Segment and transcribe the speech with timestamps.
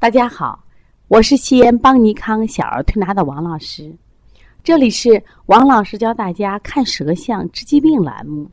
[0.00, 0.64] 大家好，
[1.08, 3.94] 我是西安邦尼康小儿推拿的王老师，
[4.64, 8.50] 这里是王老师教大家看舌象治疾病栏目。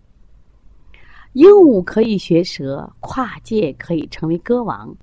[1.31, 4.93] 鹦鹉可以学舌，跨界可以成为歌王，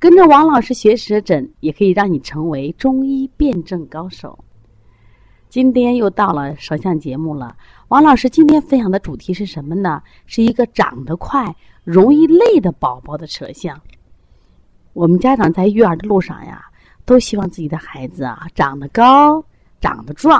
[0.00, 4.36] 跟着王老师学舌诊，也可以让你成为中医辩证高手。
[5.48, 7.56] 今天又到了舌象节目了，
[7.86, 10.02] 王老师今天分享的主题是什么呢？
[10.26, 13.80] 是一个长得快、容易累的宝宝的舌象。
[14.92, 16.64] 我们家长在育儿的路上呀，
[17.04, 19.42] 都希望自己的孩子啊长得高、
[19.80, 20.38] 长得壮，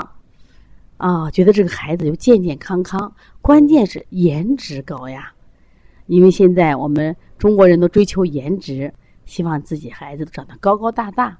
[0.97, 3.11] 啊，觉得这个孩子就健健康康。
[3.41, 5.33] 关键是颜值高呀，
[6.05, 8.93] 因为现在我们中国人都追求颜值，
[9.25, 11.37] 希望自己孩子长得高高大大。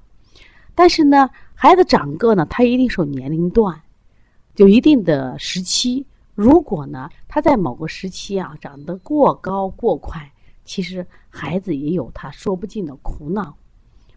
[0.74, 3.80] 但是呢，孩子长个呢，他一定受年龄段，
[4.56, 6.04] 有一定的时期。
[6.34, 10.28] 如果呢，他在某个时期啊长得过高过快。
[10.64, 13.54] 其实孩子也有他说不尽的苦恼，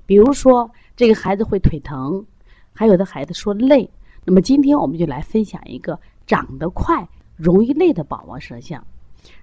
[0.05, 2.25] 比如说这个孩子会腿疼，
[2.73, 3.89] 还有的孩子说累。
[4.23, 8.85] 那么今天我们就来分享一个长得快、容易累的宝宝舌象。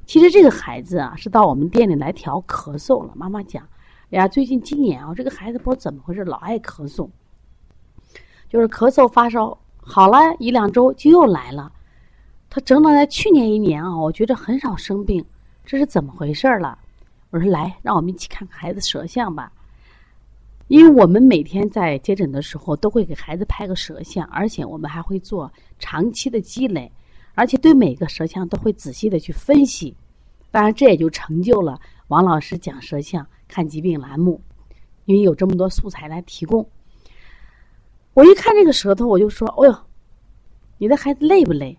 [0.06, 3.12] 其实这个孩子啊是到我们店里来调咳嗽了。
[3.14, 3.62] 妈妈讲，
[4.10, 7.08] 哎呀，最近今年啊，这个孩子不知道怎么回事，老爱咳嗽，
[8.48, 11.72] 就是咳嗽发烧好了一两周就又来了。
[12.48, 15.24] 他整整在去年一年啊，我觉得很少生病，
[15.64, 16.78] 这是怎么回事了？
[17.34, 19.50] 我说来，让我们一起看看孩子舌象吧。
[20.68, 26.88] 因为我们每天在接诊的时候都会给孩子拍个舌象，而且我们还会做长期的积累，
[27.34, 29.96] 而且对每个舌象都会仔细的去分析。
[30.52, 34.40] 当然，这也就成就了王老师讲舌象看疾病栏目，
[35.04, 36.64] 因为有这么多素材来提供。
[38.12, 39.76] 我一看这个舌头，我就说：“哦呦，
[40.78, 41.76] 你的孩子累不累？”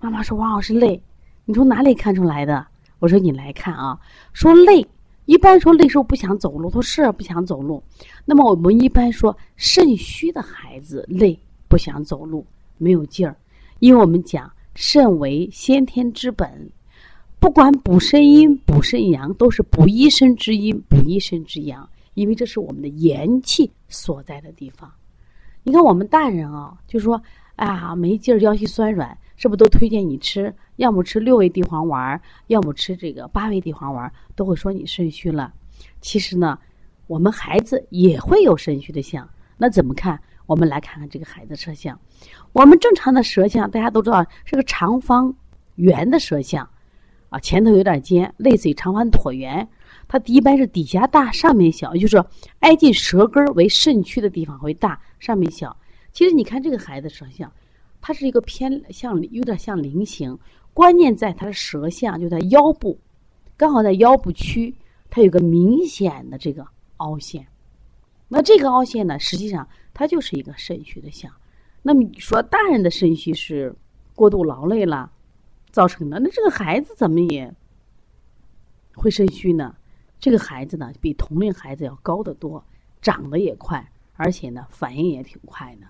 [0.00, 1.02] 妈妈说：“王老师累。”
[1.46, 2.66] 你从哪里看出来的？
[2.98, 3.98] 我说你来看啊，
[4.32, 4.86] 说累，
[5.26, 7.82] 一般说累时候不想走路，他说是不想走路。
[8.24, 11.38] 那么我们一般说肾虚的孩子累
[11.68, 12.46] 不想走路，
[12.78, 13.36] 没有劲儿，
[13.80, 16.70] 因为我们讲肾为先天之本，
[17.38, 24.90] 不管补肾阴、补肾阳，都是补一身之阴、补一身之阳，因为这是我们的元气所在的地方。
[25.62, 27.20] 你看我们大人啊，就说
[27.56, 29.16] 啊没劲儿，腰膝酸软。
[29.38, 30.50] 是不是都推荐你吃？
[30.76, 35.52] 要么吃六味地黄丸，要么吃这个八味地黄丸，都会说你肾虚了。
[36.00, 36.58] 其实呢，
[37.06, 39.28] 我们孩子也会有肾虚的象。
[39.58, 40.18] 那怎么看？
[40.46, 42.00] 我们来看看这个孩子舌象。
[42.54, 45.34] 我们正常的舌象，大家都知道是个长方
[45.74, 46.66] 圆的舌象，
[47.28, 49.68] 啊，前头有点尖，类似于长方椭圆。
[50.08, 52.26] 它一般是底下大，上面小，也就是说
[52.60, 55.76] 挨近舌根为肾区的地方会大，上面小。
[56.16, 57.52] 其实你看这个孩子舌象。
[58.00, 60.38] 他是一个偏像有点像菱形，
[60.72, 62.96] 关键在他的舌象就在腰部，
[63.56, 64.72] 刚好在腰部区，
[65.10, 66.64] 它有个明显的这个
[66.98, 67.44] 凹陷。
[68.28, 71.32] 那这个凹陷呢，实际上它就是一个肾虚的象。
[71.82, 73.74] 那么你说大人的肾虚是
[74.14, 75.10] 过度劳累了
[75.72, 77.52] 造成的，那这个孩子怎么也
[78.94, 79.74] 会肾虚呢？
[80.20, 82.64] 这个孩子呢，比同龄孩子要高得多，
[83.02, 83.84] 长得也快，
[84.14, 85.86] 而且呢，反应也挺快的。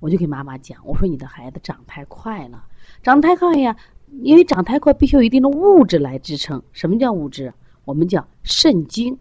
[0.00, 2.64] 我就给妈妈讲，我说你的孩子长太快了，
[3.02, 3.76] 长太快呀，
[4.22, 6.60] 因为长太快必须有一定的物质来支撑。
[6.72, 7.52] 什么叫物质？
[7.84, 9.16] 我们叫肾精。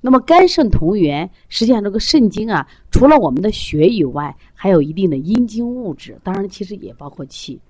[0.00, 7.60] 那么肝肾同源，实际上这个肾精啊，除了我们的血以外，还有一定的阴精物质，当然其实也包括气。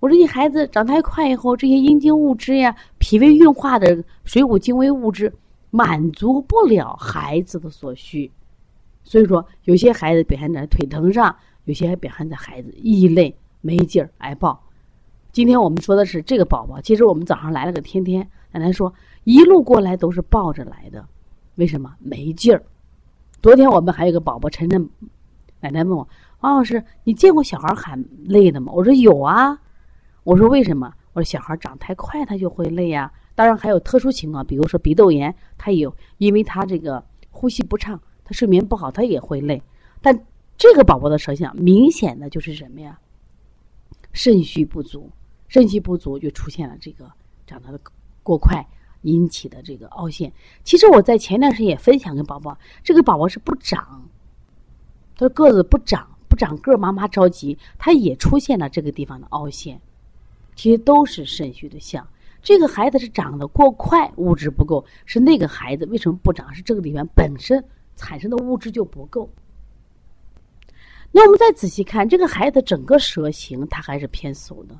[0.00, 5.32] 我说你孩子长太快以后，这些阴精物质呀，脾胃运化的水谷精微物质
[5.70, 8.30] 满足不了孩子的所需。
[9.06, 11.34] 所以说，有些孩子表现在腿疼上，
[11.64, 14.60] 有些还表现在孩子易累、没劲儿、爱抱。
[15.30, 21.06] 今天我们说的是这个宝宝，其实我们早上来了个天天，奶奶说一路过来都是抱着来的，
[21.54, 22.60] 为什么没劲儿？
[23.40, 24.90] 昨天我们还有个宝宝晨晨，
[25.60, 26.08] 奶奶问我
[26.40, 28.72] 王老师，你见过小孩喊累的吗？
[28.74, 29.56] 我说有啊。
[30.24, 30.92] 我说为什么？
[31.12, 33.12] 我说小孩长太快他就会累呀。
[33.36, 38.00] 当然还有特殊情况，比如说鼻窦炎，他有因为他这个呼吸不畅。
[38.26, 39.62] 他睡眠不好，他也会累，
[40.02, 40.26] 但
[40.58, 42.98] 这个宝宝的舌象明显的就是什么呀？
[44.12, 45.12] 肾虚不足，
[45.46, 47.12] 肾虚不足就出现了这个
[47.46, 47.78] 长得
[48.24, 48.66] 过快
[49.02, 50.32] 引起的这个凹陷。
[50.64, 54.08] 其实我在前段时间也分享给宝宝，这个宝宝是不长，
[55.14, 59.80] 他说个子不长，不长个，妈妈着急，他也出现了这个地方的凹陷，
[60.56, 62.08] 其实都是肾虚的象。
[62.42, 66.52] 这个孩子是长得过快，物质不够，是那个孩子为什么不长？
[66.54, 67.62] 是这个里面本身。
[67.96, 69.28] 产生的物质就不够。
[71.10, 74.78] 那我们再仔细看这个孩子整个舌形，它还是偏瘦的，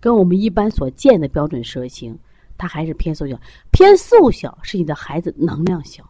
[0.00, 2.18] 跟我们一般所见的标准舌形，
[2.58, 3.38] 它还是偏瘦小。
[3.70, 6.04] 偏瘦小是你的孩子能量小，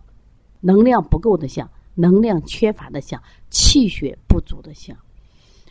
[0.60, 4.96] 能量不够的象，能量缺乏的象，气血不足的象。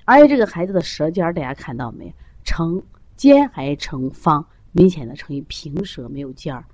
[0.05, 2.13] 而且这个孩子的舌尖儿，大家看到没？
[2.43, 2.81] 呈
[3.15, 4.45] 尖还呈方？
[4.71, 6.65] 明显的呈一平舌，没有尖儿。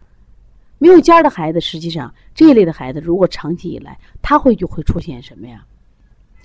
[0.80, 5.66] 没有尖儿的孩子，实际上这一类的孩子，如果长期以来，他会就会出现什么呀？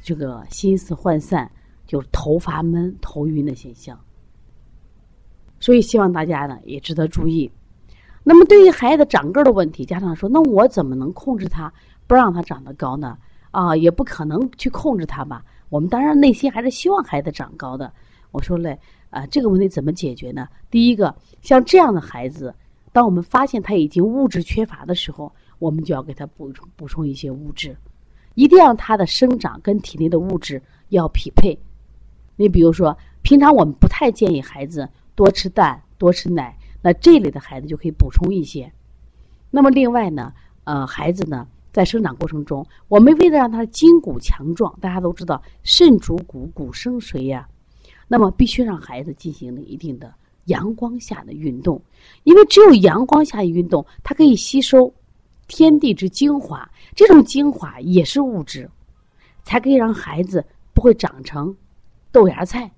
[0.02, 1.50] 这个心思涣散，
[1.86, 3.98] 就是头发闷、头晕的现象。
[5.60, 7.50] 所以希望大家呢也值得注意。
[8.24, 11.72] 那么对于孩子长个儿的问题，家长说：“那我怎么能控制他，
[12.08, 13.16] 不让他长得高呢？”
[13.52, 15.44] 啊，也不可能去控制他吧。
[15.68, 17.92] 我们当然内心还是希望孩子长高的。
[18.32, 18.76] 我说嘞，
[19.10, 20.48] 啊，这个问题怎么解决呢？
[20.70, 22.52] 第一个，像这样的孩子。
[22.94, 27.76] 当我们发现他已经物质缺乏的时候，我们就要给他补充补充一些物质，
[28.36, 31.58] 一定让他的生长跟体内的物质要匹配。
[32.36, 38.72] 你比如说，平常我们不太建议孩子多吃蛋、多吃奶，那这类的孩子就可以补充一些。
[39.50, 40.32] 那么另外呢，
[40.62, 47.48] 呃，孩子呢在生长过程中，我们为了让他的筋骨强壮，大家都知道肾主骨，骨生髓呀，
[48.06, 50.14] 那么必须让孩子进行一定的。
[50.46, 51.80] 阳光下的运动，
[52.24, 54.92] 因为只有阳光下的运动，它可以吸收
[55.48, 58.70] 天地之精华，这种精华也是物质，
[59.42, 61.54] 才可以让孩子不会长成
[62.12, 62.70] 豆芽菜，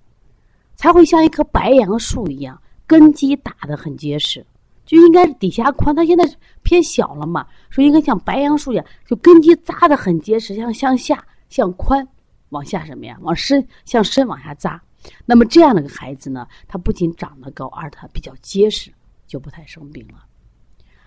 [0.74, 4.44] 才会像一棵白杨树一样，根基打得很结实。
[4.84, 6.24] 就应该底下宽，它现在
[6.62, 12.06] 偏小了嘛，所以应该像白杨树一样，就根基扎得很结实，像向下向宽
[12.50, 13.18] 往下什么呀？
[13.22, 14.80] 往深向深往下扎。
[15.24, 18.92] 那么这样的个孩子呢，他不仅长得高，而他比较结实，
[19.26, 20.24] 就不太生病了。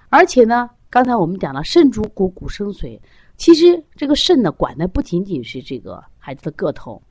[0.09, 2.99] 而且呢，刚才我们讲了肾主骨，骨生髓。
[3.37, 7.01] 其实这个肾呢，管的不仅仅是这个孩子的个头，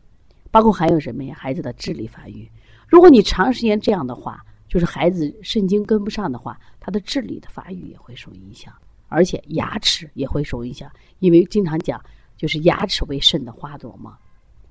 [0.50, 1.34] 包括还有什么呀？
[1.38, 2.50] 孩子的智力发育。
[2.86, 8.74] 如果你长时间这样的话，就是孩子肾精跟不上的话，他的智力的发育也会受影响，
[9.08, 10.90] 而且牙齿也会受影响。
[11.20, 12.02] 因为经常讲，
[12.36, 14.18] 就是牙齿为肾的花朵嘛，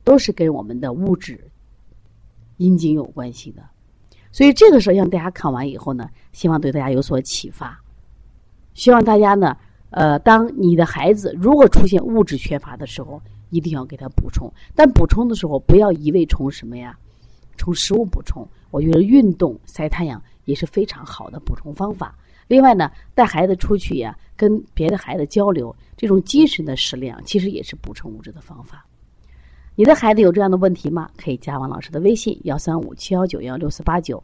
[0.04, 1.50] 都是跟我们的物质。
[2.58, 3.64] 阴茎有关系的，
[4.32, 7.80] 所以这个时候让大家看完以后呢，希望对大家有所启发。
[8.74, 9.56] 希望大家呢，
[9.90, 14.52] 呃，当你的孩子如果出现物质缺乏的时候，一定要给他补充。
[14.76, 16.98] 但补充的时候，不要一味从什么呀，
[17.58, 18.48] 从食物补充。
[18.70, 22.14] 我觉得运动、晒太阳也是非常好的补充方法。
[22.48, 28.86] 另外呢，带孩子出去呀，跟别的孩子交流，这种精神的食粮，其实也是补充物质的方法。
[29.80, 31.08] 你的孩子有这样的问题吗？
[31.16, 34.24] 可以加王老师的微信：幺三五七幺九幺六四八九。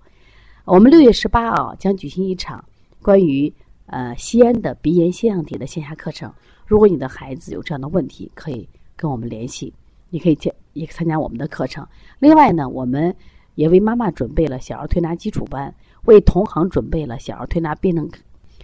[0.66, 2.66] 我们六月十八啊将举行一场
[3.04, 3.54] 关于
[3.86, 6.34] 呃西安的鼻炎腺样体的线下课程。
[6.66, 9.72] 如果你的孩子有这样的问题，可以跟我们联系，
[10.10, 11.88] 你可以参也参加我们的课程。
[12.18, 13.16] 另外呢，我们
[13.54, 15.72] 也为妈妈准备了小儿推拿基础班，
[16.06, 18.10] 为同行准备了小儿推拿辩证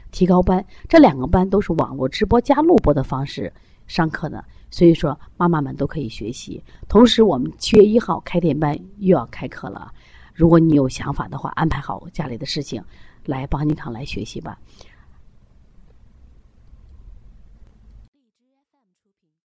[0.10, 0.66] 提高班。
[0.88, 3.54] 这两个班都是网络直播加录播的方式
[3.90, 4.42] 上课呢。
[4.72, 6.64] 所以说，妈妈们都可以学习。
[6.88, 9.92] 同时，我们七月一号开店班又要开课了。
[10.34, 12.82] 如果你有想法的话，安排好家里的事情，
[13.26, 14.58] 来邦尼堂来学习吧。